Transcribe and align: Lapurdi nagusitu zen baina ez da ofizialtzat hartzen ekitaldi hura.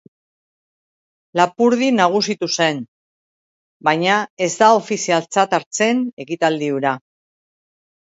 Lapurdi 1.39 1.89
nagusitu 1.97 2.47
zen 2.53 2.79
baina 3.89 4.15
ez 4.47 4.49
da 4.63 4.71
ofizialtzat 4.79 5.55
hartzen 5.59 6.01
ekitaldi 6.25 6.71
hura. 6.79 6.95